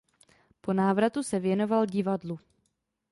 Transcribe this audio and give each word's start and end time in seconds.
Po 0.61 0.73
návratu 0.73 1.23
se 1.23 1.39
věnoval 1.39 1.85
divadlu. 1.85 2.39